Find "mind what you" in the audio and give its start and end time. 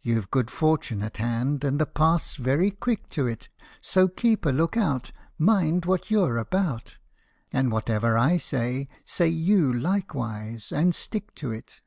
5.38-6.22